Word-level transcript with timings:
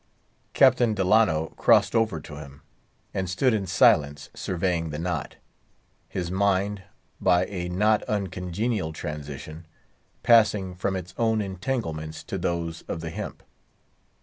Captain 0.55 0.95
Delano 0.95 1.53
crossed 1.57 1.93
over 1.93 2.19
to 2.19 2.37
him, 2.37 2.63
and 3.13 3.29
stood 3.29 3.53
in 3.53 3.67
silence 3.67 4.31
surveying 4.33 4.89
the 4.89 4.97
knot; 4.97 5.35
his 6.09 6.31
mind, 6.31 6.81
by 7.19 7.45
a 7.45 7.69
not 7.69 8.01
uncongenial 8.05 8.93
transition, 8.93 9.67
passing 10.23 10.73
from 10.73 10.95
its 10.95 11.13
own 11.19 11.39
entanglements 11.39 12.23
to 12.23 12.39
those 12.39 12.81
of 12.87 13.01
the 13.01 13.11
hemp. 13.11 13.43